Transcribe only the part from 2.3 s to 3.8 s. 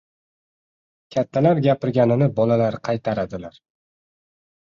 bolalar qaytaradilar.